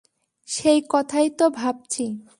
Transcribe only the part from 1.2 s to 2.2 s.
তো ভাবছি।